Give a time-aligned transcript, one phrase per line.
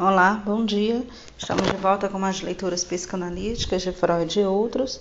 [0.00, 1.04] Olá, bom dia.
[1.36, 5.00] Estamos de volta com mais leituras psicanalíticas de Freud e outros.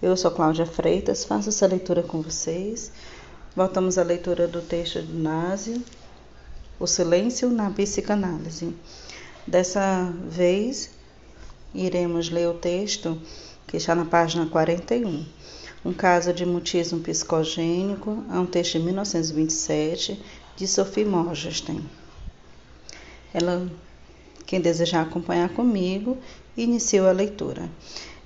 [0.00, 2.92] Eu sou Cláudia Freitas, faço essa leitura com vocês.
[3.56, 5.84] Voltamos à leitura do texto do Nazi,
[6.78, 8.72] O Silêncio na Psicanálise.
[9.44, 10.90] Dessa vez,
[11.74, 13.20] iremos ler o texto
[13.66, 15.26] que está na página 41.
[15.84, 20.22] Um caso de mutismo psicogênico, é um texto de 1927,
[20.54, 21.84] de Sophie Morgenstern.
[23.34, 23.68] Ela
[24.46, 26.16] quem desejar acompanhar comigo,
[26.56, 27.68] inicio a leitura.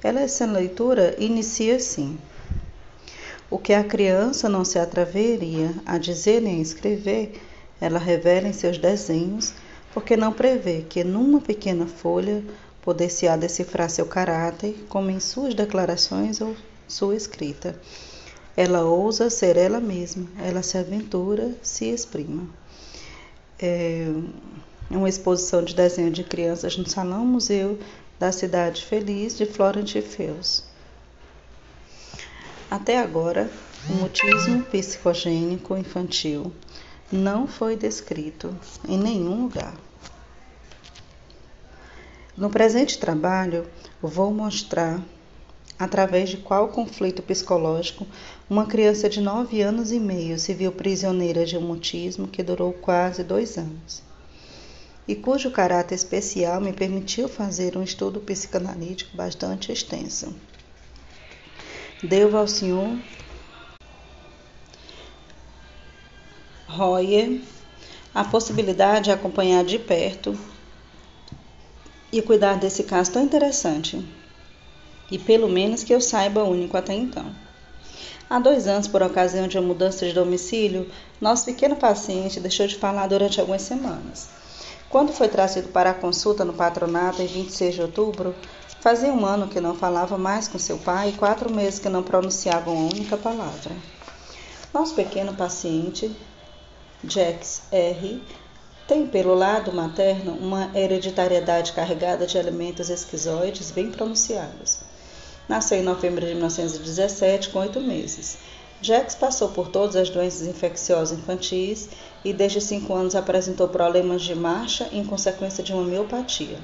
[0.03, 2.19] Ela, essa leitura inicia assim.
[3.51, 7.41] O que a criança não se atreveria a dizer nem a escrever,
[7.81, 9.53] ela revela em seus desenhos,
[9.93, 12.45] porque não prevê que numa pequena folha
[12.83, 16.55] poder-se-á decifrar seu caráter, como em suas declarações ou
[16.87, 17.79] sua escrita.
[18.57, 22.47] Ela ousa ser ela mesma, ela se aventura, se exprima.
[23.59, 24.07] É,
[24.97, 27.79] uma exposição de desenho de crianças no Salão Museu
[28.19, 30.65] da Cidade Feliz de Florence Fels.
[32.69, 33.49] Até agora,
[33.89, 36.53] o mutismo psicogênico infantil
[37.11, 38.55] não foi descrito
[38.89, 39.75] em nenhum lugar.
[42.37, 43.67] No presente trabalho,
[44.03, 45.01] vou mostrar
[45.79, 48.07] através de qual conflito psicológico
[48.49, 52.73] uma criança de nove anos e meio se viu prisioneira de um mutismo que durou
[52.73, 54.10] quase dois anos
[55.11, 60.33] e cujo caráter especial me permitiu fazer um estudo psicanalítico bastante extenso.
[62.01, 62.97] Devo ao senhor
[66.69, 67.41] Royer
[68.15, 70.39] a possibilidade de acompanhar de perto
[72.13, 74.01] e cuidar desse caso tão interessante,
[75.11, 77.35] e pelo menos que eu saiba único até então.
[78.29, 80.89] Há dois anos, por ocasião de uma mudança de domicílio,
[81.21, 84.40] nosso pequeno paciente deixou de falar durante algumas semanas.
[84.91, 88.35] Quando foi trazido para a consulta no patronato em 26 de outubro,
[88.81, 92.03] fazia um ano que não falava mais com seu pai e quatro meses que não
[92.03, 93.71] pronunciava uma única palavra.
[94.75, 96.11] Nosso pequeno paciente,
[97.05, 98.21] Jax R.,
[98.89, 104.81] tem pelo lado materno uma hereditariedade carregada de elementos esquizoides bem pronunciados.
[105.49, 108.39] Nasceu em novembro de 1917, com oito meses.
[108.83, 111.89] Jax passou por todas as doenças infecciosas infantis
[112.25, 116.59] e desde cinco anos apresentou problemas de marcha em consequência de uma miopatia.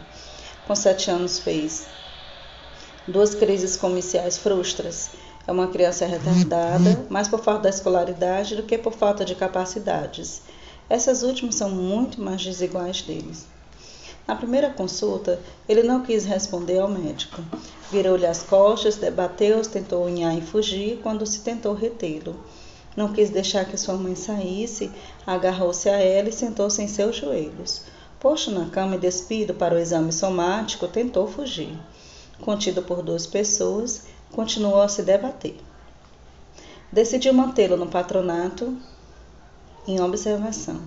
[0.67, 1.87] Com sete anos fez
[3.07, 5.11] duas crises comiciais frustras.
[5.47, 10.43] É uma criança retardada, mais por falta da escolaridade do que por falta de capacidades.
[10.91, 13.47] Essas últimas são muito mais desiguais deles.
[14.27, 15.39] Na primeira consulta,
[15.69, 17.41] ele não quis responder ao médico.
[17.93, 22.35] Virou-lhe as costas, debateu-se, tentou unhar e fugir quando se tentou retê-lo.
[22.97, 24.91] Não quis deixar que sua mãe saísse,
[25.27, 27.83] agarrou-se a ela e sentou-se em seus joelhos.
[28.19, 31.79] Posto na cama e despido para o exame somático, tentou fugir.
[32.41, 35.57] Contido por duas pessoas, continuou a se debater.
[36.91, 38.75] Decidiu mantê-lo no patronato
[39.87, 40.81] em observação.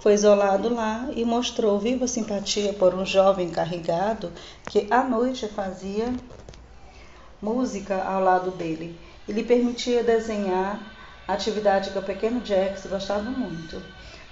[0.00, 4.32] Foi isolado lá e mostrou viva simpatia por um jovem carregado
[4.68, 6.14] que à noite fazia
[7.40, 10.80] música ao lado dele e lhe permitia desenhar
[11.32, 13.82] atividade que o pequeno Jax gostava muito.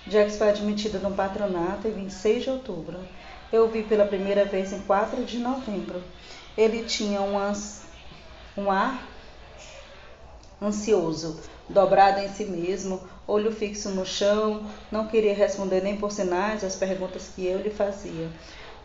[0.06, 2.98] Jax foi admitido no patronato em 26 de outubro.
[3.52, 6.02] Eu o vi pela primeira vez em 4 de novembro.
[6.56, 7.82] Ele tinha umas,
[8.56, 9.06] um ar
[10.60, 16.64] ansioso, dobrado em si mesmo, olho fixo no chão, não queria responder nem por sinais
[16.64, 18.28] às perguntas que eu lhe fazia.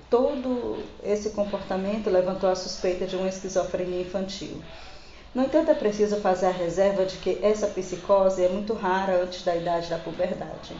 [0.09, 4.61] Todo esse comportamento levantou a suspeita de uma esquizofrenia infantil.
[5.33, 9.43] No entanto, é preciso fazer a reserva de que essa psicose é muito rara antes
[9.43, 10.79] da idade da puberdade.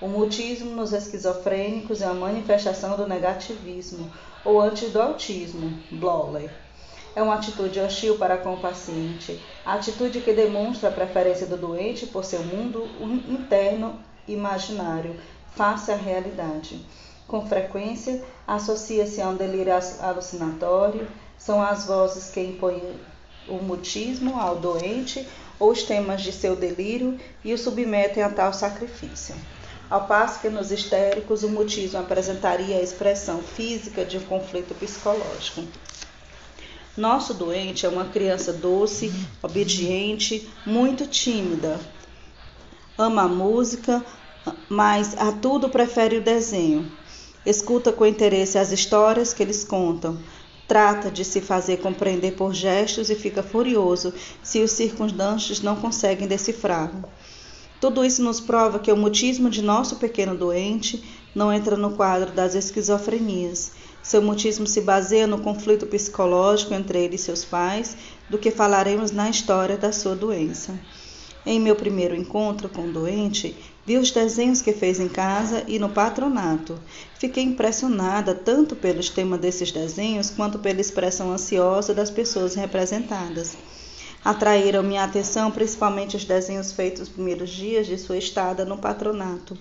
[0.00, 4.08] O mutismo nos esquizofrênicos é a manifestação do negativismo,
[4.44, 6.48] ou antes do autismo, Bloley.
[7.16, 12.06] É uma atitude hostil para com o paciente, atitude que demonstra a preferência do doente
[12.06, 12.88] por seu mundo
[13.28, 13.98] interno
[14.28, 15.16] imaginário
[15.56, 16.80] face à realidade.
[17.26, 22.80] Com frequência, associa-se a um delírio alucinatório, são as vozes que impõem
[23.48, 25.26] o mutismo ao doente
[25.58, 29.34] ou os temas de seu delírio e o submetem a tal sacrifício.
[29.90, 35.62] Ao passo que nos histéricos o mutismo apresentaria a expressão física de um conflito psicológico.
[36.96, 39.12] Nosso doente é uma criança doce,
[39.42, 41.80] obediente, muito tímida.
[42.98, 44.04] Ama a música,
[44.68, 46.90] mas a tudo prefere o desenho.
[47.46, 50.18] Escuta com interesse as histórias que eles contam,
[50.68, 54.12] Trata de se fazer compreender por gestos e fica furioso
[54.42, 57.04] se os circundantes não conseguem decifrá-lo.
[57.80, 61.02] Tudo isso nos prova que o mutismo de nosso pequeno doente
[61.34, 63.72] não entra no quadro das esquizofrenias.
[64.02, 67.96] Seu mutismo se baseia no conflito psicológico entre ele e seus pais,
[68.28, 70.78] do que falaremos na história da sua doença.
[71.46, 73.56] Em meu primeiro encontro com o doente,
[73.88, 76.78] vi os desenhos que fez em casa e no patronato.
[77.18, 83.56] Fiquei impressionada tanto pelo tema desses desenhos quanto pela expressão ansiosa das pessoas representadas.
[84.22, 89.56] Atraíram minha atenção principalmente os desenhos feitos nos primeiros dias de sua estada no patronato.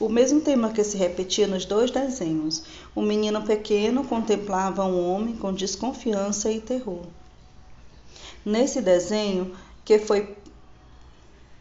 [0.00, 2.64] O mesmo tema que se repetia nos dois desenhos.
[2.96, 7.04] Um menino pequeno contemplava um homem com desconfiança e terror.
[8.44, 10.39] Nesse desenho, que foi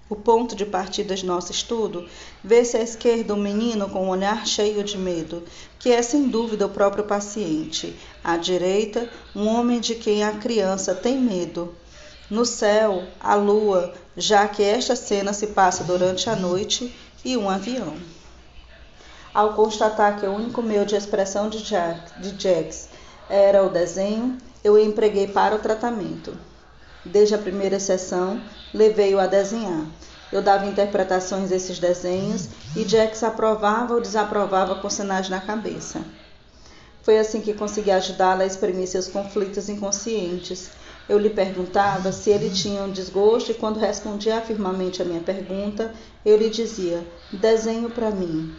[0.09, 2.07] o ponto de partida de nosso estudo,
[2.43, 5.43] vê-se à esquerda um menino com um olhar cheio de medo,
[5.77, 7.95] que é sem dúvida o próprio paciente.
[8.23, 11.75] À direita, um homem de quem a criança tem medo.
[12.29, 17.49] No céu, a lua, já que esta cena se passa durante a noite, e um
[17.49, 17.95] avião.
[19.33, 22.89] Ao constatar que o único meio de expressão de, Jack, de Jax
[23.29, 26.35] era o desenho, eu empreguei para o tratamento.
[27.05, 28.41] Desde a primeira sessão,
[28.73, 29.85] levei-o a desenhar.
[30.31, 36.01] Eu dava interpretações desses desenhos e Jax aprovava ou desaprovava com sinais na cabeça.
[37.01, 40.69] Foi assim que consegui ajudá-la a exprimir seus conflitos inconscientes.
[41.07, 45.91] Eu lhe perguntava se ele tinha um desgosto e quando respondia afirmamente à minha pergunta,
[46.23, 48.53] eu lhe dizia: "Desenho para mim".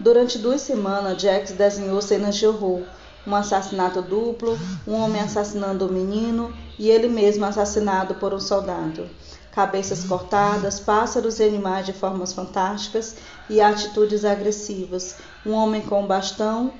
[0.00, 2.84] Durante duas semanas, Jax desenhou cenas de horror,
[3.28, 9.06] um assassinato duplo, um homem assassinando um menino e ele mesmo assassinado por um soldado.
[9.52, 13.16] Cabeças cortadas, pássaros e animais de formas fantásticas
[13.50, 15.16] e atitudes agressivas.
[15.44, 16.72] Um homem com um bastão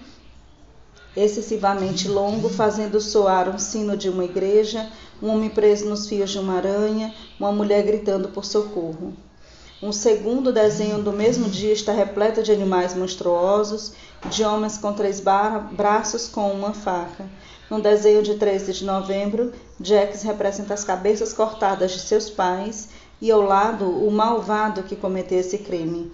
[1.14, 4.88] excessivamente longo, fazendo soar um sino de uma igreja,
[5.20, 9.12] um homem preso nos fios de uma aranha, uma mulher gritando por socorro.
[9.80, 13.92] Um segundo desenho do mesmo dia está repleto de animais monstruosos,
[14.28, 17.24] de homens com três braços com uma faca.
[17.70, 22.88] No desenho de 13 de novembro, Jax representa as cabeças cortadas de seus pais
[23.20, 26.10] e ao lado o malvado que cometeu esse crime.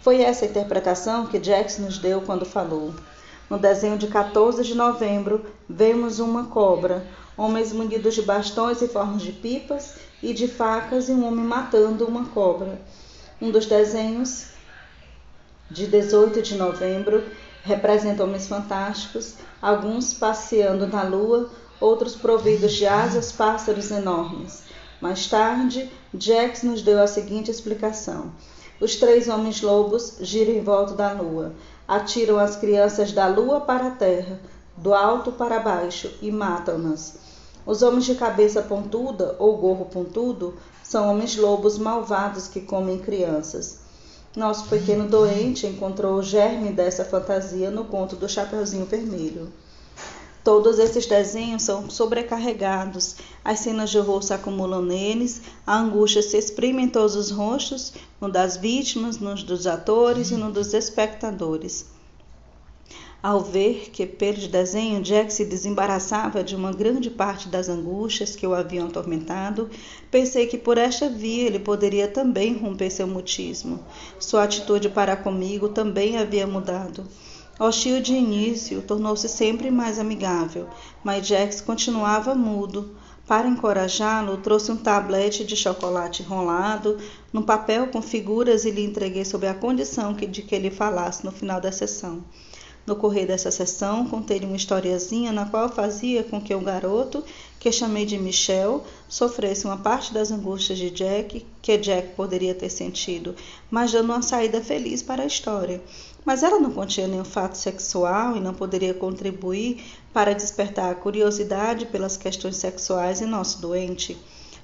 [0.00, 2.92] Foi essa a interpretação que Jax nos deu quando falou.
[3.48, 7.06] No desenho de 14 de novembro, vemos uma cobra,
[7.36, 12.06] homens munidos de bastões em formas de pipas e de facas e um homem matando
[12.06, 12.80] uma cobra.
[13.44, 14.46] Um dos desenhos
[15.70, 17.22] de 18 de novembro
[17.62, 24.62] representa homens fantásticos, alguns passeando na lua, outros providos de asas, pássaros enormes.
[24.98, 28.32] Mais tarde, Jax nos deu a seguinte explicação:
[28.80, 31.52] os três homens lobos giram em volta da lua,
[31.86, 34.40] atiram as crianças da lua para a terra,
[34.74, 37.18] do alto para baixo e matam-nas.
[37.66, 43.78] Os homens de cabeça pontuda ou gorro pontudo são homens lobos malvados que comem crianças.
[44.36, 49.50] Nosso pequeno doente encontrou o germe dessa fantasia no conto do Chapeuzinho Vermelho.
[50.44, 56.36] Todos esses desenhos são sobrecarregados, as cenas de horror se acumulam neles, a angústia se
[56.36, 61.93] exprime em todos os rostos, no das vítimas, no dos atores e no dos espectadores.
[63.24, 68.46] Ao ver que, pelo desenho, Jack se desembaraçava de uma grande parte das angústias que
[68.46, 69.70] o haviam atormentado,
[70.10, 73.82] pensei que por esta via ele poderia também romper seu mutismo.
[74.20, 77.08] Sua atitude para comigo também havia mudado.
[77.58, 80.68] Hostil de início, tornou-se sempre mais amigável,
[81.02, 82.94] mas Jax continuava mudo.
[83.26, 86.98] Para encorajá-lo, trouxe um tablete de chocolate enrolado
[87.32, 91.32] num papel com figuras e lhe entreguei sob a condição de que ele falasse no
[91.32, 92.22] final da sessão.
[92.86, 97.24] No correr dessa sessão, contei-lhe uma historiazinha na qual fazia com que o garoto,
[97.58, 102.68] que chamei de Michel, sofresse uma parte das angústias de Jack, que Jack poderia ter
[102.68, 103.34] sentido,
[103.70, 105.82] mas dando uma saída feliz para a história.
[106.26, 111.86] Mas ela não continha nenhum fato sexual e não poderia contribuir para despertar a curiosidade
[111.86, 114.14] pelas questões sexuais em nosso doente.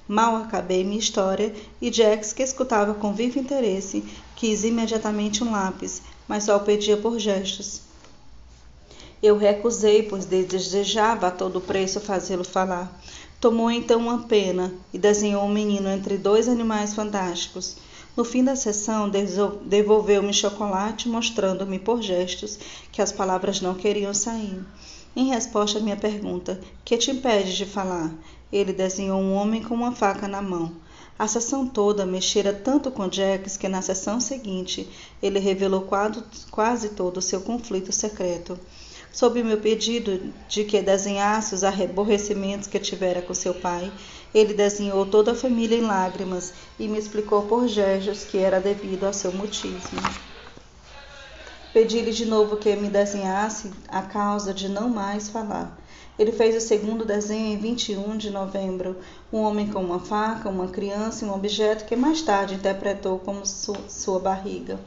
[0.07, 1.51] Mal acabei minha história
[1.81, 4.03] e Jax, que escutava com vivo interesse,
[4.35, 7.89] quis imediatamente um lápis, mas só o pedia por gestos.
[9.23, 12.99] Eu recusei, pois desejava a todo preço fazê-lo falar.
[13.39, 17.77] Tomou então uma pena e desenhou um menino entre dois animais fantásticos.
[18.17, 19.11] No fim da sessão,
[19.63, 22.57] devolveu-me chocolate, mostrando-me por gestos
[22.91, 24.65] que as palavras não queriam sair.
[25.15, 28.11] Em resposta à minha pergunta, que te impede de falar?
[28.51, 30.71] Ele desenhou um homem com uma faca na mão.
[31.19, 34.89] A sessão toda mexera tanto com Jax que na sessão seguinte
[35.21, 35.87] ele revelou
[36.49, 38.59] quase todo o seu conflito secreto
[39.11, 43.91] sob o meu pedido de que desenhasse os aborrecimentos que tivera com seu pai,
[44.33, 49.05] ele desenhou toda a família em lágrimas e me explicou por gestos que era devido
[49.05, 49.99] ao seu mutismo.
[51.73, 55.80] Pedi-lhe de novo que me desenhasse a causa de não mais falar.
[56.21, 58.95] Ele fez o segundo desenho em 21 de novembro,
[59.33, 63.43] um homem com uma faca, uma criança e um objeto que mais tarde interpretou como
[63.43, 64.79] su sua barriga.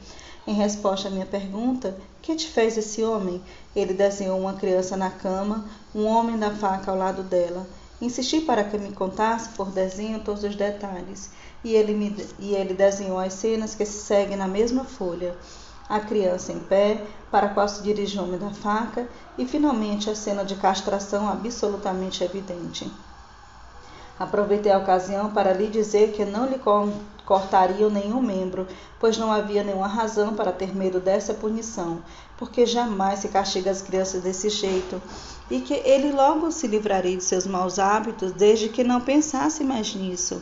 [0.47, 3.41] Em resposta à minha pergunta, que te fez esse homem?
[3.75, 7.67] Ele desenhou uma criança na cama, um homem da faca ao lado dela.
[8.01, 11.31] Insisti para que me contasse por desenho todos os detalhes,
[11.65, 15.35] e ele, me, e ele desenhou as cenas que se seguem na mesma folha
[15.87, 20.09] a criança em pé, para a qual se dirige o homem da faca, e finalmente
[20.09, 22.91] a cena de castração absolutamente evidente.
[24.17, 26.59] Aproveitei a ocasião para lhe dizer que não lhe
[27.25, 28.65] cortariam nenhum membro,
[28.97, 31.99] pois não havia nenhuma razão para ter medo dessa punição,
[32.37, 35.01] porque jamais se castiga as crianças desse jeito,
[35.51, 39.93] e que ele logo se livraria de seus maus hábitos desde que não pensasse mais
[39.93, 40.41] nisso.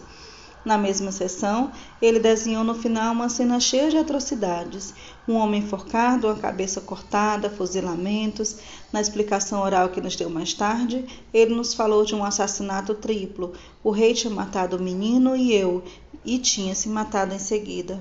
[0.66, 4.94] Na mesma sessão, ele desenhou no final uma cena cheia de atrocidades:
[5.28, 8.58] um homem enforcado, uma cabeça cortada, fuzilamentos.
[8.92, 13.52] Na explicação oral que nos deu mais tarde, ele nos falou de um assassinato triplo.
[13.84, 15.84] O rei tinha matado o menino e eu,
[16.24, 18.00] e tinha se matado em seguida.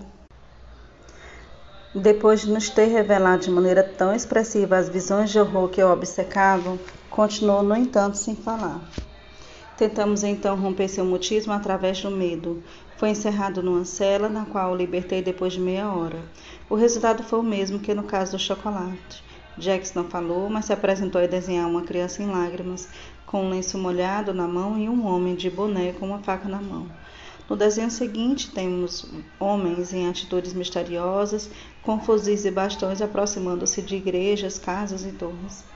[1.95, 5.92] Depois de nos ter revelado de maneira tão expressiva as visões de horror que o
[5.92, 6.78] obcecavam,
[7.11, 8.81] continuou, no entanto, sem falar.
[9.82, 12.62] Tentamos então romper seu mutismo através do medo.
[12.96, 16.22] Foi encerrado numa cela, na qual o libertei depois de meia hora.
[16.70, 19.24] O resultado foi o mesmo que no caso do chocolate.
[19.58, 22.88] Jax não falou, mas se apresentou a desenhar uma criança em lágrimas,
[23.26, 26.62] com um lenço molhado na mão e um homem de boné com uma faca na
[26.62, 26.86] mão.
[27.50, 29.10] No desenho seguinte, temos
[29.40, 31.50] homens em atitudes misteriosas,
[31.82, 35.71] com fuzis e bastões aproximando-se de igrejas, casas e torres.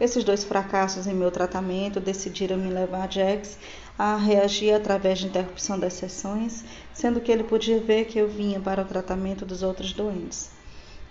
[0.00, 3.58] Esses dois fracassos em meu tratamento decidiram me levar Jax
[3.98, 8.58] a reagir através de interrupção das sessões, sendo que ele podia ver que eu vinha
[8.58, 10.50] para o tratamento dos outros doentes.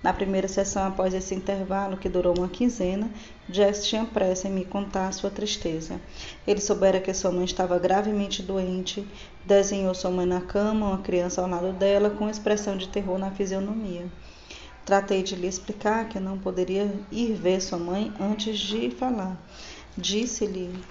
[0.01, 3.11] Na primeira sessão, após esse intervalo, que durou uma quinzena,
[3.49, 5.99] Jax tinha pressa em me contar sua tristeza.
[6.47, 9.05] Ele soubera que sua mãe estava gravemente doente,
[9.45, 13.31] desenhou sua mãe na cama, uma criança ao lado dela, com expressão de terror na
[13.31, 14.05] fisionomia.
[14.85, 19.37] Tratei de lhe explicar que não poderia ir ver sua mãe antes de falar.
[19.97, 20.83] Disse-lhe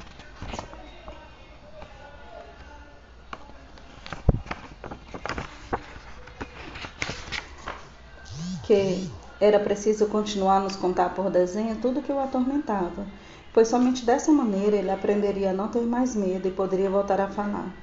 [8.69, 13.07] que era preciso continuar a nos contar por desenho tudo que o atormentava,
[13.53, 17.29] pois somente dessa maneira ele aprenderia a não ter mais medo e poderia voltar a
[17.29, 17.75] falar.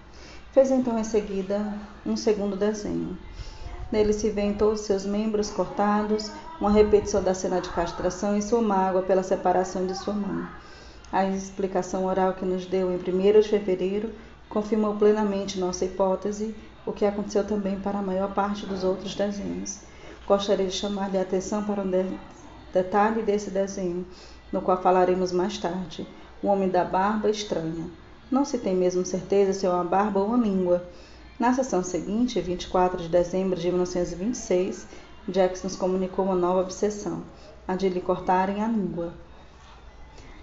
[0.51, 1.73] Fez então em seguida
[2.05, 3.17] um segundo desenho.
[3.91, 8.61] Nele se vêem todos seus membros cortados, uma repetição da cena de castração e sua
[8.61, 10.47] mágoa pela separação de sua mãe.
[11.11, 14.11] A explicação oral que nos deu em 1 de fevereiro
[14.49, 19.79] confirmou plenamente nossa hipótese, o que aconteceu também para a maior parte dos outros desenhos.
[20.27, 22.19] Gostaria de chamar-lhe a atenção para um de
[22.73, 24.05] detalhe desse desenho,
[24.51, 26.07] no qual falaremos mais tarde:
[26.41, 27.87] o homem da barba estranha.
[28.29, 30.83] Não se tem mesmo certeza se é uma barba ou uma língua.
[31.37, 34.87] Na sessão seguinte, 24 de dezembro de 1926,
[35.27, 37.23] Jax nos comunicou uma nova obsessão,
[37.67, 39.13] a de lhe cortarem a língua.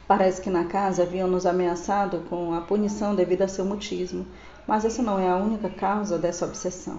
[0.07, 4.27] Parece que na casa haviam nos ameaçado com a punição devido a seu mutismo,
[4.67, 6.99] mas essa não é a única causa dessa obsessão.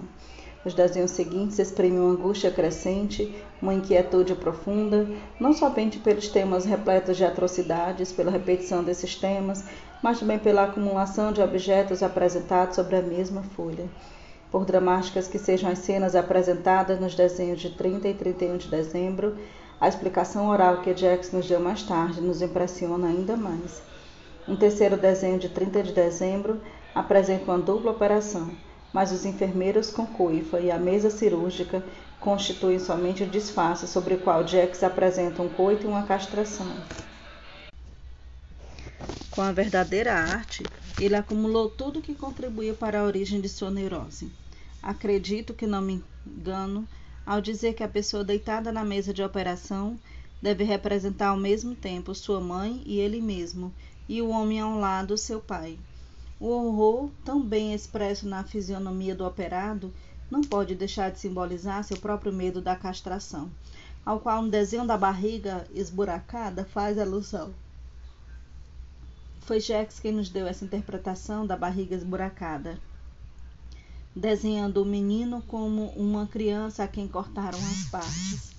[0.65, 5.05] Os desenhos seguintes exprimem uma angústia crescente, uma inquietude profunda,
[5.37, 9.65] não somente pelos temas repletos de atrocidades, pela repetição desses temas,
[10.01, 13.89] mas também pela acumulação de objetos apresentados sobre a mesma folha.
[14.49, 19.35] Por dramáticas que sejam as cenas apresentadas nos desenhos de 30 e 31 de dezembro,
[19.81, 23.81] a explicação oral que Jax nos deu mais tarde nos impressiona ainda mais.
[24.47, 26.61] Um terceiro desenho de 30 de dezembro
[26.95, 28.49] apresenta uma dupla operação,
[28.93, 31.83] mas os enfermeiros com coifa e a mesa cirúrgica
[32.19, 36.67] constituem somente o disfarce sobre o qual Jax apresenta um coito e uma castração.
[39.31, 40.63] Com a verdadeira arte,
[41.01, 44.31] ele acumulou tudo que contribuía para a origem de sua neurose.
[44.81, 46.87] Acredito que não me engano
[47.25, 49.97] ao dizer que a pessoa deitada na mesa de operação
[50.41, 53.73] deve representar ao mesmo tempo sua mãe e ele mesmo,
[54.07, 55.79] e o homem ao lado, seu pai.
[56.43, 59.93] O horror, tão bem expresso na fisionomia do operado,
[60.29, 63.49] não pode deixar de simbolizar seu próprio medo da castração,
[64.05, 67.53] ao qual um desenho da barriga esburacada faz alusão.
[69.39, 72.77] Foi Jex quem nos deu essa interpretação da barriga esburacada,
[74.13, 78.51] desenhando o menino como uma criança a quem cortaram as partes.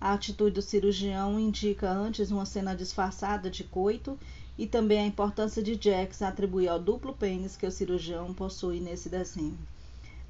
[0.00, 4.16] A atitude do cirurgião indica antes uma cena disfarçada de coito
[4.62, 9.08] e também a importância de Jax atribuir ao duplo pênis que o cirurgião possui nesse
[9.08, 9.58] desenho.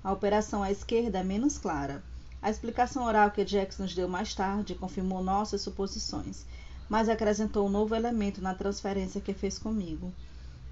[0.02, 2.02] A operação à esquerda é menos clara.
[2.40, 6.46] A explicação oral que Jax nos deu mais tarde confirmou nossas suposições,
[6.88, 10.10] mas acrescentou um novo elemento na transferência que fez comigo.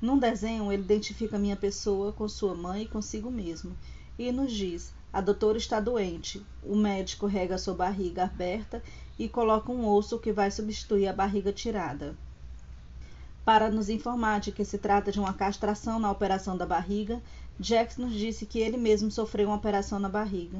[0.01, 3.77] Num desenho, ele identifica minha pessoa com sua mãe e consigo mesmo,
[4.19, 6.43] e nos diz: a doutora está doente.
[6.63, 8.83] O médico rega sua barriga aberta
[9.19, 12.17] e coloca um osso que vai substituir a barriga tirada.
[13.45, 17.21] Para nos informar de que se trata de uma castração na operação da barriga,
[17.59, 20.59] Jax nos disse que ele mesmo sofreu uma operação na barriga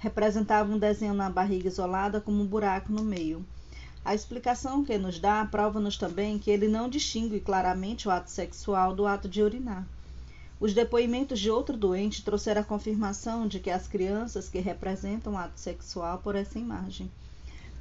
[0.00, 3.44] representava um desenho na barriga isolada como um buraco no meio.
[4.02, 8.94] A explicação que nos dá prova-nos também que ele não distingue claramente o ato sexual
[8.94, 9.86] do ato de urinar.
[10.58, 15.38] Os depoimentos de outro doente trouxeram a confirmação de que as crianças que representam o
[15.38, 17.10] ato sexual por essa imagem.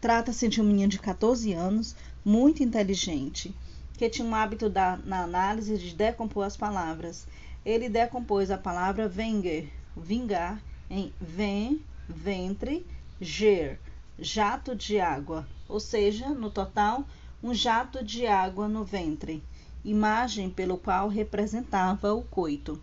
[0.01, 3.55] Trata-se de um menino de 14 anos, muito inteligente,
[3.99, 7.27] que tinha um hábito da, na análise de decompor as palavras.
[7.65, 12.87] Ele decompôs a palavra venger, vingar, em vem, ventre,
[13.19, 13.77] ger,
[14.17, 17.03] jato de água, ou seja, no total,
[17.43, 19.43] um jato de água no ventre,
[19.83, 22.81] imagem pelo qual representava o coito.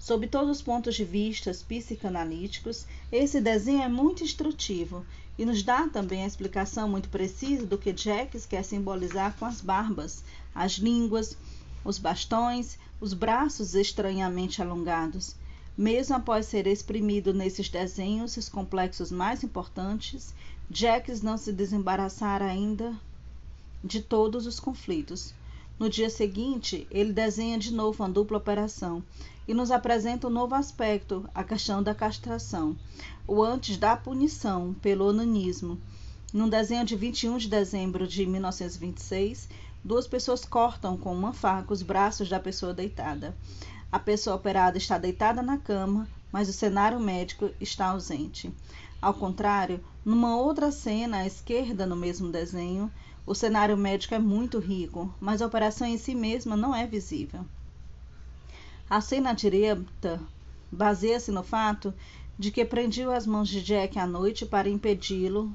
[0.00, 5.04] Sob todos os pontos de vista psicanalíticos, esse desenho é muito instrutivo
[5.38, 9.60] e nos dá também a explicação muito precisa do que Jacques quer simbolizar com as
[9.60, 11.36] barbas, as línguas,
[11.84, 15.36] os bastões, os braços estranhamente alongados.
[15.76, 20.34] Mesmo após ser exprimido nesses desenhos os complexos mais importantes,
[20.70, 22.98] Jacques não se desembaraçara ainda
[23.84, 25.34] de todos os conflitos.
[25.80, 29.02] No dia seguinte, ele desenha de novo uma dupla operação
[29.48, 32.76] e nos apresenta um novo aspecto, a questão da castração,
[33.26, 35.80] o antes da punição pelo onanismo.
[36.34, 39.48] Num desenho de 21 de dezembro de 1926,
[39.82, 43.34] duas pessoas cortam com uma faca os braços da pessoa deitada.
[43.90, 48.52] A pessoa operada está deitada na cama, mas o cenário médico está ausente.
[49.00, 52.92] Ao contrário, numa outra cena à esquerda no mesmo desenho,
[53.26, 57.44] o cenário médico é muito rico, mas a operação em si mesma não é visível.
[58.88, 60.20] A cena direita
[60.70, 61.94] baseia-se no fato
[62.38, 65.54] de que prendiu as mãos de Jack à noite para impedi-lo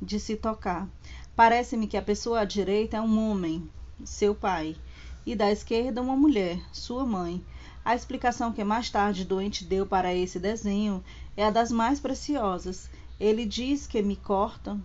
[0.00, 0.88] de se tocar.
[1.34, 3.68] Parece-me que a pessoa à direita é um homem,
[4.04, 4.76] seu pai,
[5.24, 7.42] e da esquerda uma mulher, sua mãe,
[7.84, 11.02] a explicação que mais tarde Doente deu para esse desenho
[11.36, 12.90] é a das mais preciosas.
[13.18, 14.82] Ele diz que me cortam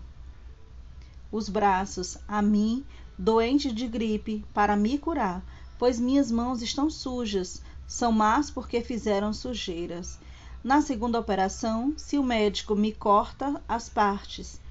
[1.35, 2.85] os braços a mim,
[3.17, 5.43] doente de gripe, para me curar,
[5.77, 10.17] pois minhas mãos estão sujas, são más porque fizeram sujeiras.
[10.63, 14.61] Na segunda operação, se o médico me corta as partes,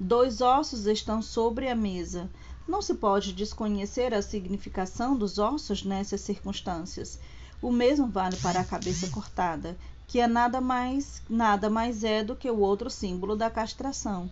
[0.00, 2.30] dois ossos estão sobre a mesa.
[2.66, 7.20] Não se pode desconhecer a significação dos ossos nessas circunstâncias.
[7.60, 12.34] O mesmo vale para a cabeça cortada, que é nada mais, nada mais é do
[12.34, 14.30] que o outro símbolo da castração.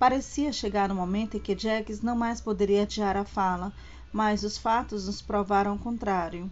[0.00, 3.70] Parecia chegar o um momento em que Jacques não mais poderia adiar a fala,
[4.10, 6.50] mas os fatos nos provaram o contrário.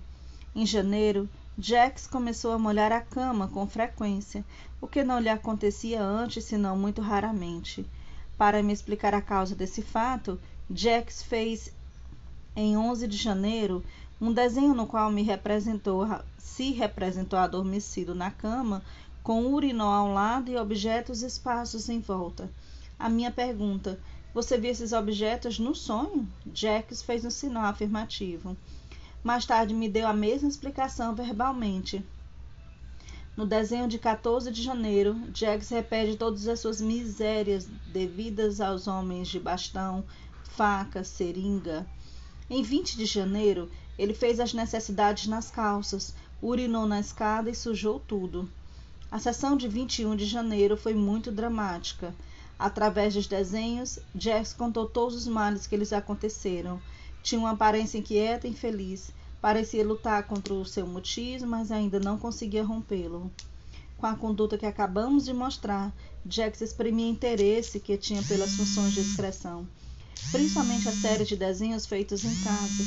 [0.54, 1.26] Em janeiro,
[1.58, 4.44] Jacques começou a molhar a cama com frequência,
[4.82, 7.86] o que não lhe acontecia antes, senão muito raramente.
[8.36, 10.38] Para me explicar a causa desse fato,
[10.70, 11.72] Jax fez
[12.54, 13.82] em 11 de janeiro
[14.20, 16.06] um desenho no qual me representou,
[16.36, 18.82] se representou adormecido na cama,
[19.22, 22.50] com o urinol ao lado e objetos esparsos em volta.
[22.98, 24.00] A minha pergunta:
[24.34, 26.28] Você viu esses objetos no sonho?
[26.52, 28.56] Jax fez um sinal afirmativo.
[29.22, 32.04] Mais tarde me deu a mesma explicação verbalmente.
[33.36, 39.28] No desenho de 14 de janeiro, Jax repete todas as suas misérias devidas aos homens
[39.28, 40.04] de bastão,
[40.42, 41.86] faca, seringa.
[42.50, 48.00] Em 20 de janeiro, ele fez as necessidades nas calças, urinou na escada e sujou
[48.00, 48.50] tudo.
[49.08, 52.12] A sessão de 21 de janeiro foi muito dramática.
[52.58, 56.80] Através dos desenhos, Jax contou todos os males que lhes aconteceram.
[57.22, 59.12] Tinha uma aparência inquieta e infeliz.
[59.40, 63.30] Parecia lutar contra o seu mutismo, mas ainda não conseguia rompê-lo.
[63.96, 65.92] Com a conduta que acabamos de mostrar,
[66.26, 69.66] Jax exprimia interesse que tinha pelas funções de excreção
[70.30, 72.84] principalmente a série de desenhos feitos em casa,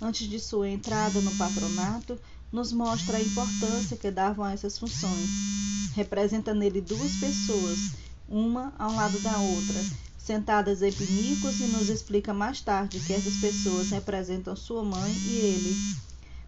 [0.00, 2.18] antes de sua entrada no patronato,
[2.52, 5.28] nos mostra a importância que davam a essas funções.
[5.94, 7.92] Representa nele duas pessoas,
[8.28, 9.84] uma ao lado da outra,
[10.18, 15.36] sentadas em pinicos e nos explica mais tarde que essas pessoas representam sua mãe e
[15.36, 15.76] ele.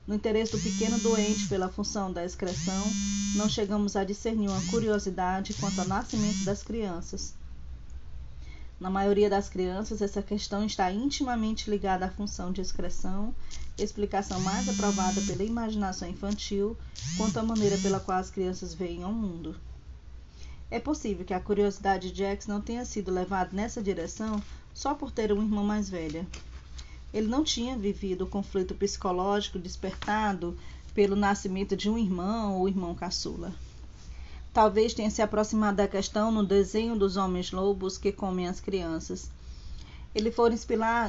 [0.07, 2.91] No interesse do pequeno doente pela função da excreção,
[3.35, 7.35] não chegamos a discernir uma curiosidade quanto ao nascimento das crianças.
[8.79, 13.35] Na maioria das crianças, essa questão está intimamente ligada à função de excreção,
[13.79, 16.77] explicação mais aprovada pela imaginação infantil
[17.17, 19.57] quanto à maneira pela qual as crianças veem ao mundo.
[20.71, 24.43] É possível que a curiosidade de Jax não tenha sido levada nessa direção
[24.75, 26.27] só por ter uma irmã mais velha.
[27.15, 30.57] Ele não tinha vivido o conflito psicológico despertado
[30.93, 33.55] pelo nascimento de um irmão ou irmão caçula.
[34.53, 39.31] Talvez tenha se aproximado da questão no desenho dos homens lobos que comem as crianças.
[40.15, 40.51] Ele foi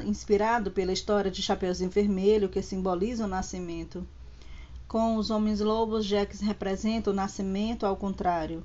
[0.05, 4.05] inspirado pela história de Chapeuzinho Vermelho, que simboliza o nascimento.
[4.87, 8.61] Com os homens lobos, Jax representa o nascimento ao contrário,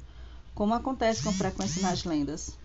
[0.54, 2.58] como acontece com frequência nas lendas.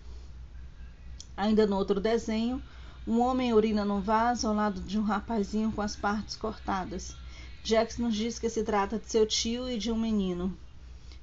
[1.36, 2.62] Ainda no outro desenho,
[3.06, 7.16] um homem urina num vaso ao lado de um rapazinho com as partes cortadas.
[7.64, 10.56] Jax nos diz que se trata de seu tio e de um menino.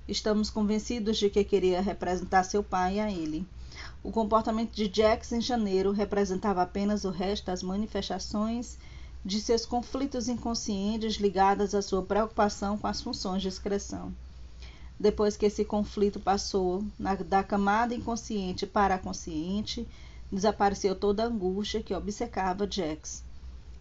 [0.08, 3.48] Estamos convencidos de que queria representar seu pai a ele.
[4.04, 8.78] O comportamento de Jax em janeiro representava apenas o resto das manifestações
[9.24, 14.14] de seus conflitos inconscientes ligadas à sua preocupação com as funções de excreção.
[15.00, 19.88] Depois que esse conflito passou na, da camada inconsciente para a consciente,
[20.32, 23.24] desapareceu toda a angústia que obcecava Jax.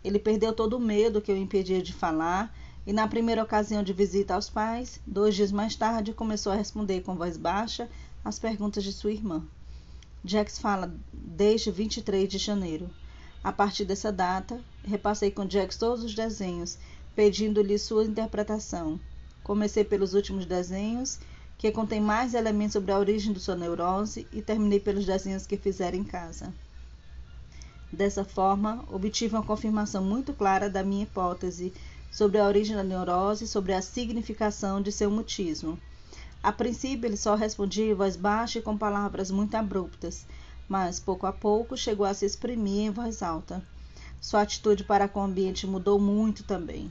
[0.03, 2.55] Ele perdeu todo o medo que o impedia de falar
[2.87, 7.01] e na primeira ocasião de visita aos pais, dois dias mais tarde, começou a responder
[7.01, 7.89] com voz baixa
[8.23, 9.43] às perguntas de sua irmã.
[10.23, 12.91] Jax fala desde 23 de janeiro.
[13.43, 16.79] A partir dessa data, repassei com Jax todos os desenhos,
[17.15, 18.99] pedindo-lhe sua interpretação.
[19.45, 21.21] Comecei pelos últimos desenhos,
[21.59, 25.57] que contêm mais elementos sobre a origem de sua neurose, e terminei pelos desenhos que
[25.57, 26.53] fizeram em casa.
[27.93, 31.73] Dessa forma, obtive uma confirmação muito clara da minha hipótese
[32.11, 35.79] sobre a origem da neurose e sobre a significação de seu mutismo.
[36.43, 40.27] A princípio, ele só respondia em voz baixa e com palavras muito abruptas,
[40.69, 43.63] mas pouco a pouco chegou a se exprimir em voz alta.
[44.21, 46.91] Sua atitude para com o ambiente mudou muito também.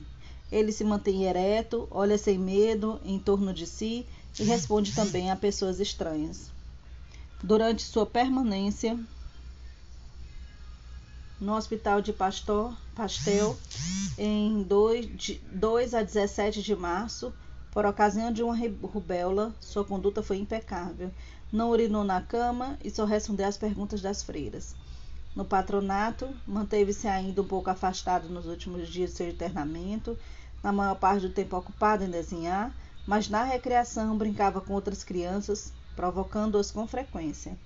[0.50, 4.06] Ele se mantém ereto, olha sem medo em torno de si
[4.38, 6.50] e responde também a pessoas estranhas.
[7.42, 8.98] Durante sua permanência
[11.40, 13.56] no Hospital de Pastor, Pastel,
[14.16, 17.32] em 2, de 2 a 17 de março,
[17.70, 21.10] por ocasião de uma rubéola, sua conduta foi impecável.
[21.52, 24.74] Não urinou na cama e só respondeu às perguntas das freiras.
[25.34, 30.16] No patronato, manteve-se ainda um pouco afastado nos últimos dias de seu internamento,
[30.62, 32.72] na maior parte do tempo ocupado em desenhar,
[33.04, 37.58] mas na recreação brincava com outras crianças, provocando-as com frequência.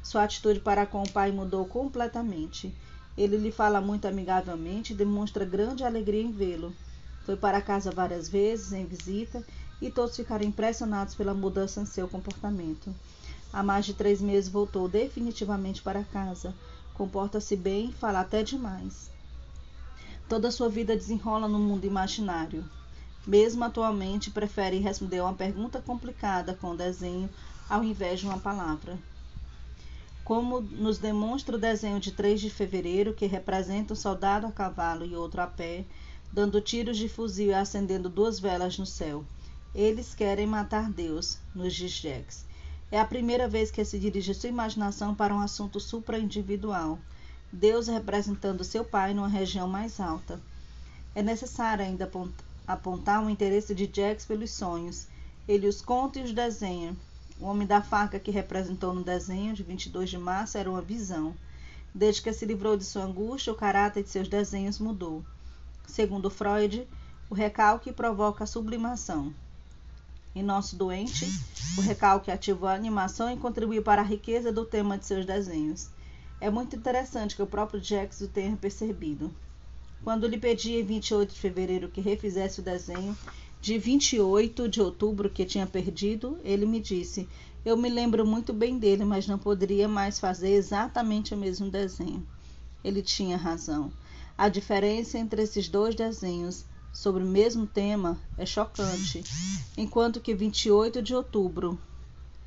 [0.00, 2.72] Sua atitude para com o pai mudou completamente.
[3.16, 6.72] Ele lhe fala muito amigavelmente e demonstra grande alegria em vê-lo.
[7.26, 9.44] Foi para casa várias vezes em visita
[9.82, 12.94] e todos ficaram impressionados pela mudança em seu comportamento.
[13.52, 16.54] Há mais de três meses voltou definitivamente para casa.
[16.98, 19.10] Comporta-se bem, fala até demais.
[20.28, 22.62] Toda sua vida desenrola no mundo imaginário.
[23.26, 27.30] Mesmo atualmente, prefere responder uma pergunta complicada com desenho
[27.70, 28.98] ao invés de uma palavra
[30.28, 35.06] como nos demonstra o desenho de 3 de fevereiro, que representa um soldado a cavalo
[35.06, 35.86] e outro a pé,
[36.30, 39.24] dando tiros de fuzil e acendendo duas velas no céu.
[39.74, 42.44] Eles querem matar Deus, nos diz Jax.
[42.90, 46.98] É a primeira vez que se dirige sua imaginação para um assunto supra-individual.
[47.52, 50.40] Deus representando seu pai numa região mais alta.
[51.14, 52.10] É necessário ainda
[52.66, 55.06] apontar o interesse de Jax pelos sonhos.
[55.46, 56.96] Ele os conta e os desenha,
[57.40, 61.34] o homem da faca que representou no desenho de 22 de março era uma visão.
[61.94, 65.24] Desde que se livrou de sua angústia, o caráter de seus desenhos mudou.
[65.86, 66.86] Segundo Freud,
[67.30, 69.32] o recalque provoca a sublimação.
[70.34, 71.26] Em nosso doente,
[71.76, 75.90] o recalque ativou a animação e contribuiu para a riqueza do tema de seus desenhos.
[76.40, 79.34] É muito interessante que o próprio Jackson o tenha percebido.
[80.04, 83.16] Quando lhe pedi em 28 de fevereiro que refizesse o desenho,
[83.60, 87.28] de 28 de outubro que tinha perdido, ele me disse:
[87.64, 92.24] Eu me lembro muito bem dele, mas não poderia mais fazer exatamente o mesmo desenho.
[92.84, 93.90] Ele tinha razão.
[94.36, 96.64] A diferença entre esses dois desenhos
[96.98, 99.22] sobre o mesmo tema é chocante.
[99.76, 101.78] Enquanto que 28 de outubro,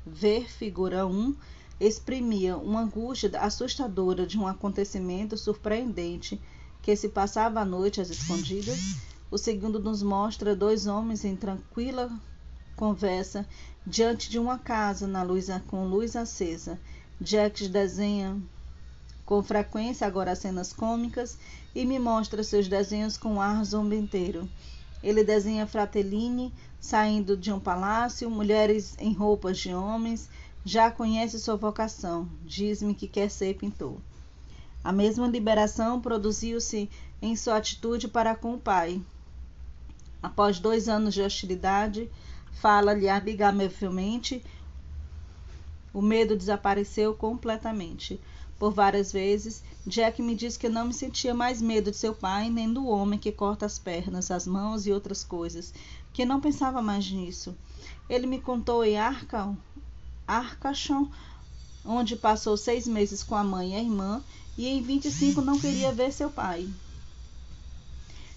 [0.04, 1.34] ver figura 1,
[1.80, 6.38] exprimia uma angústia assustadora de um acontecimento surpreendente
[6.82, 8.78] que se passava à noite às escondidas,
[9.30, 12.12] o segundo nos mostra dois homens em tranquila
[12.76, 13.48] conversa
[13.86, 16.78] diante de uma casa na luz, com luz acesa.
[17.18, 18.38] Jack desenha
[19.32, 21.38] com frequência agora cenas cômicas
[21.74, 24.46] e me mostra seus desenhos com ar zombenteiro.
[25.02, 30.28] Ele desenha Fratellini saindo de um palácio, mulheres em roupas de homens.
[30.66, 32.28] Já conhece sua vocação.
[32.44, 33.96] Diz-me que quer ser pintor.
[34.84, 36.90] A mesma liberação produziu-se
[37.22, 39.00] em sua atitude para com o pai.
[40.22, 42.10] Após dois anos de hostilidade,
[42.60, 44.44] fala-lhe amigavelmente
[45.94, 48.20] O medo desapareceu completamente.
[48.62, 52.48] Por várias vezes, Jack me disse que não me sentia mais medo de seu pai
[52.48, 55.74] nem do homem que corta as pernas, as mãos e outras coisas,
[56.12, 57.56] que não pensava mais nisso.
[58.08, 58.96] Ele me contou em
[60.28, 61.08] Arcachon,
[61.84, 64.22] onde passou seis meses com a mãe e a irmã,
[64.56, 66.68] e em 25 não queria ver seu pai.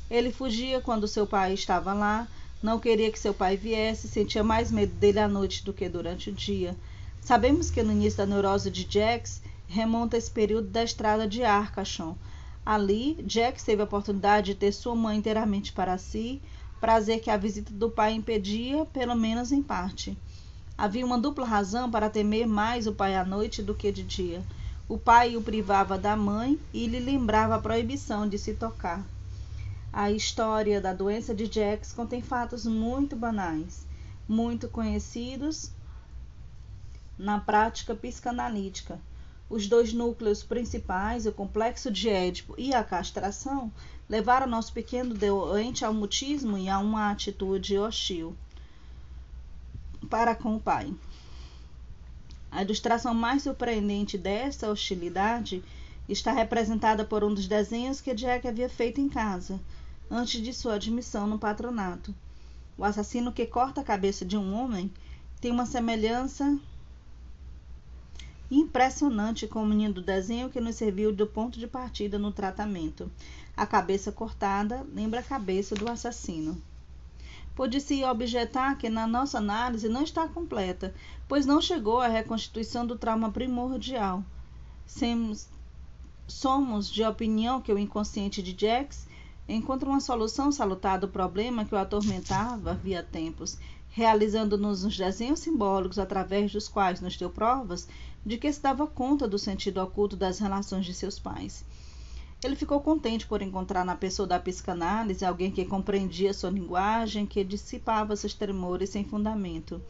[0.09, 2.27] Ele fugia quando seu pai estava lá,
[2.63, 6.31] não queria que seu pai viesse, sentia mais medo dele à noite do que durante
[6.31, 6.75] o dia.
[7.21, 12.15] Sabemos que no início da neurose de Jax remonta esse período da estrada de Arcachon.
[12.65, 16.41] Ali, Jax teve a oportunidade de ter sua mãe inteiramente para si,
[16.79, 20.17] prazer que a visita do pai impedia, pelo menos em parte.
[20.77, 24.43] Havia uma dupla razão para temer mais o pai à noite do que de dia.
[24.87, 29.03] O pai o privava da mãe e lhe lembrava a proibição de se tocar.
[29.91, 33.87] A história da doença de Jax contém fatos muito banais,
[34.27, 35.71] muito conhecidos
[37.17, 38.99] na prática psicanalítica.
[39.49, 43.71] Os dois núcleos principais, o complexo de Édipo e a castração,
[44.09, 48.35] levaram nosso pequeno doente ao mutismo e a uma atitude hostil
[50.09, 50.93] para com o pai.
[52.51, 55.63] A ilustração mais surpreendente dessa hostilidade
[56.07, 59.59] está representada por um dos desenhos que Jack havia feito em casa,
[60.09, 62.13] antes de sua admissão no patronato.
[62.77, 64.91] O assassino que corta a cabeça de um homem
[65.41, 66.57] tem uma semelhança
[68.49, 73.11] impressionante com o menino do desenho que nos serviu de ponto de partida no tratamento.
[73.57, 76.61] A cabeça cortada lembra a cabeça do assassino.
[77.55, 80.93] Pode-se objetar que na nossa análise não está completa,
[81.27, 84.23] pois não chegou à reconstituição do trauma primordial.
[84.85, 85.47] Semos,
[86.27, 89.07] somos de opinião que o inconsciente de Jax
[89.47, 93.57] encontra uma solução salutar do problema que o atormentava havia tempos,
[93.89, 97.87] realizando-nos uns desenhos simbólicos através dos quais nos deu provas
[98.25, 101.63] de que se dava conta do sentido oculto das relações de seus pais.
[102.43, 107.43] Ele ficou contente por encontrar na pessoa da psicanálise alguém que compreendia sua linguagem, que
[107.43, 109.81] dissipava seus tremores sem fundamento.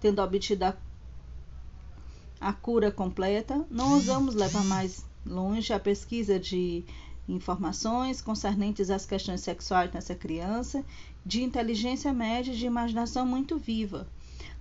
[0.00, 0.76] Tendo obtido a,
[2.40, 6.84] a cura completa, não ousamos levar mais longe a pesquisa de
[7.28, 10.84] informações concernentes às questões sexuais nessa criança,
[11.24, 14.06] de inteligência média e de imaginação muito viva.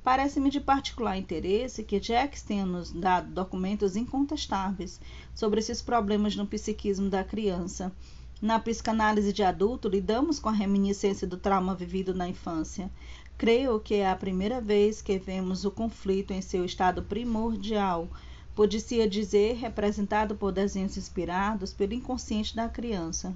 [0.05, 5.01] Parece-me de particular interesse que Jacques tenha nos dado documentos incontestáveis
[5.33, 7.91] sobre esses problemas no psiquismo da criança.
[8.39, 12.91] Na psicanálise de adulto, lidamos com a reminiscência do trauma vivido na infância.
[13.35, 18.07] Creio que é a primeira vez que vemos o conflito em seu estado primordial,
[18.53, 23.35] podia dizer representado por desenhos inspirados pelo inconsciente da criança.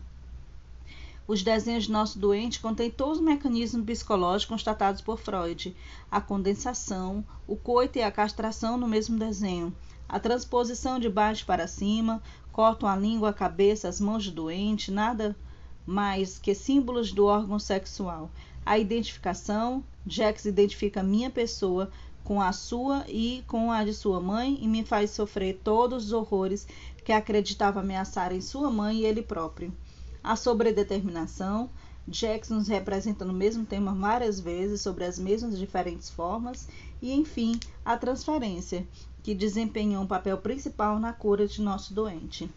[1.30, 5.76] Os desenhos de nosso doente contêm todos os mecanismos psicológicos constatados por Freud:
[6.10, 9.72] a condensação, o coito e a castração no mesmo desenho,
[10.08, 12.20] a transposição de baixo para cima,
[12.52, 15.36] cortam a língua, a cabeça, as mãos do doente, nada
[15.86, 18.32] mais que símbolos do órgão sexual.
[18.66, 21.92] A identificação, Jax identifica minha pessoa
[22.24, 26.12] com a sua e com a de sua mãe e me faz sofrer todos os
[26.12, 26.68] horrores
[27.06, 29.72] que acreditava ameaçarem sua mãe e ele próprio.
[30.24, 31.70] A sobredeterminação.
[32.08, 36.68] Jax nos representa no mesmo tema várias vezes, sobre as mesmas diferentes formas.
[37.02, 38.88] E, enfim, a transferência,
[39.24, 42.50] que desempenhou um papel principal na cura de nosso doente.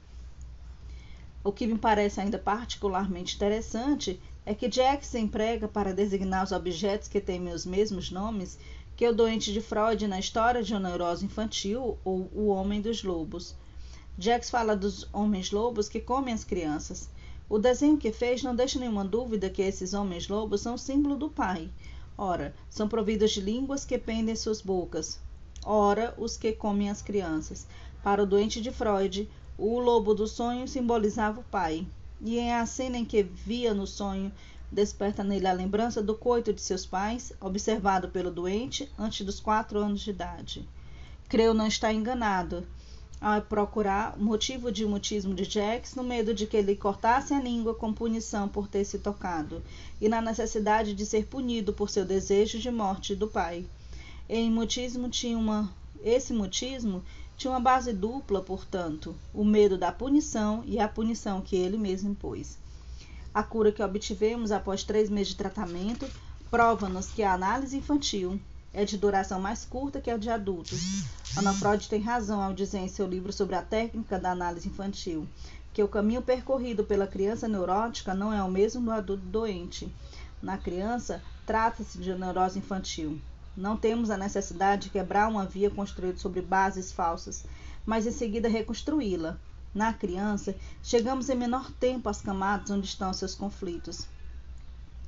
[1.44, 7.08] O que me parece ainda particularmente interessante é que Jax emprega para designar os objetos
[7.08, 8.58] que têm os mesmos nomes
[8.96, 13.02] que o doente de Freud na história de uma neurose infantil ou o homem dos
[13.02, 13.54] lobos.
[14.18, 17.08] Jax fala dos homens lobos que comem as crianças.
[17.52, 21.68] O desenho que fez não deixa nenhuma dúvida que esses homens-lobos são símbolo do pai.
[22.16, 25.20] Ora, são providos de línguas que pendem suas bocas.
[25.62, 27.66] Ora, os que comem as crianças.
[28.02, 31.86] Para o doente de Freud, o lobo do sonho simbolizava o pai.
[32.22, 34.32] E em a cena em que via no sonho,
[34.70, 39.78] desperta nele a lembrança do coito de seus pais, observado pelo doente antes dos quatro
[39.78, 40.66] anos de idade.
[41.28, 42.66] Creu não estar enganado
[43.22, 47.40] a procurar o motivo de mutismo de Jax no medo de que ele cortasse a
[47.40, 49.62] língua com punição por ter se tocado,
[50.00, 53.64] e na necessidade de ser punido por seu desejo de morte do pai.
[54.28, 57.00] Em mutismo tinha uma esse mutismo
[57.36, 62.10] tinha uma base dupla, portanto, o medo da punição e a punição que ele mesmo
[62.10, 62.58] impôs.
[63.32, 66.10] A cura que obtivemos após três meses de tratamento
[66.50, 68.40] prova-nos que a análise infantil
[68.72, 71.04] é de duração mais curta que a de adultos.
[71.36, 75.28] Ana Freud tem razão ao dizer em seu livro sobre a técnica da análise infantil
[75.72, 79.90] que o caminho percorrido pela criança neurótica não é o mesmo do adulto doente.
[80.42, 83.18] Na criança, trata-se de neurose infantil.
[83.56, 87.46] Não temos a necessidade de quebrar uma via construída sobre bases falsas,
[87.86, 89.38] mas em seguida reconstruí-la.
[89.74, 94.06] Na criança, chegamos em menor tempo às camadas onde estão seus conflitos.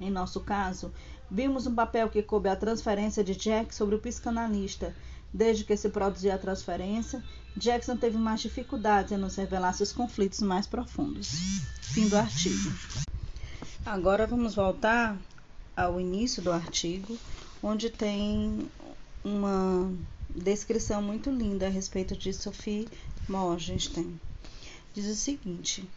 [0.01, 0.93] Em nosso caso,
[1.31, 4.95] vimos um papel que coube à transferência de Jack sobre o psicanalista.
[5.33, 7.23] Desde que se produziu a transferência,
[7.57, 11.33] Jackson teve mais dificuldades em nos revelar seus conflitos mais profundos.
[11.81, 12.73] Fim do artigo.
[13.85, 15.19] Agora vamos voltar
[15.77, 17.19] ao início do artigo,
[17.63, 18.71] onde tem
[19.25, 19.93] uma
[20.31, 22.89] descrição muito linda a respeito de Sophie
[23.29, 24.19] Morgenstern.
[24.93, 25.89] Diz o seguinte: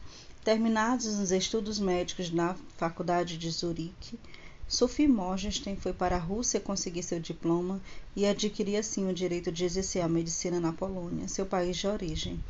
[0.44, 4.20] terminados os estudos médicos na Faculdade de Zurique,
[4.68, 7.82] Sophie Morgenstern foi para a Rússia conseguir seu diploma
[8.14, 12.44] e adquirir assim o direito de exercer a medicina na Polônia, seu país de origem,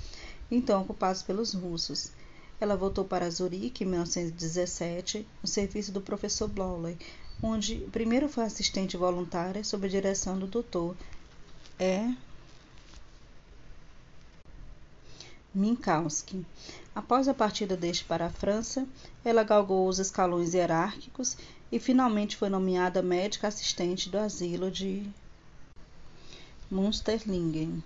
[0.50, 2.12] então ocupado pelos russos.
[2.60, 6.98] Ela voltou para Zurique em 1917, no serviço do professor Blowley,
[7.42, 10.96] onde primeiro foi assistente voluntária sob a direção do Dr.
[11.80, 12.16] E.
[15.54, 16.44] Minkowski.
[16.96, 18.88] Após a partida deste para a França,
[19.24, 21.38] ela galgou os escalões hierárquicos
[21.72, 25.04] e finalmente foi nomeada médica assistente do asilo de
[26.70, 27.84] Munsterlingen.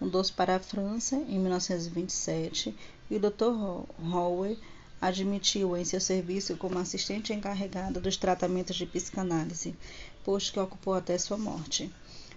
[0.00, 2.74] Mudou-se para a França em 1927
[3.10, 3.84] e o Dr.
[4.12, 4.58] Howe
[5.00, 9.74] admitiu em seu serviço como assistente encarregada dos tratamentos de psicanálise,
[10.24, 11.90] posto que ocupou até sua morte.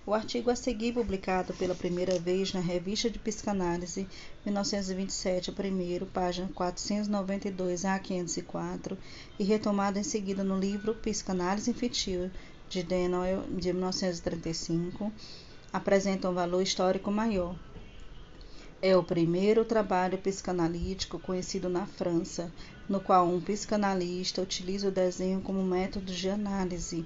[0.05, 4.05] O artigo a seguir, publicado pela primeira vez na Revista de Psicanálise,
[4.45, 8.97] 1927, primeiro, página 492 a 504,
[9.39, 12.29] e retomado em seguida no livro Psicanálise Infantil,
[12.67, 15.09] de Denoy, de 1935,
[15.71, 17.55] apresenta um valor histórico maior.
[18.81, 22.51] É o primeiro trabalho psicanalítico conhecido na França,
[22.89, 27.05] no qual um psicanalista utiliza o desenho como método de análise,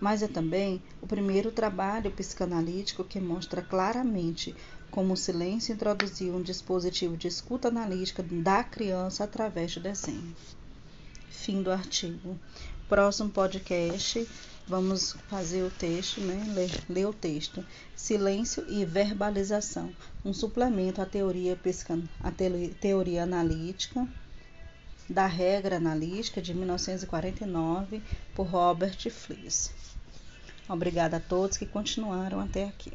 [0.00, 4.54] mas é também o primeiro trabalho psicanalítico que mostra claramente
[4.90, 10.34] como o silêncio introduziu um dispositivo de escuta analítica da criança através do desenho.
[11.28, 12.38] Fim do artigo.
[12.88, 14.26] Próximo podcast
[14.68, 16.44] Vamos fazer o texto, né?
[16.52, 17.64] Ler, ler, o texto.
[17.94, 19.94] Silêncio e verbalização.
[20.24, 21.56] Um suplemento à teoria,
[22.20, 22.32] à
[22.80, 24.08] teoria analítica
[25.08, 28.02] da regra analítica de 1949
[28.34, 29.72] por Robert Flies.
[30.68, 32.92] Obrigada a todos que continuaram até aqui.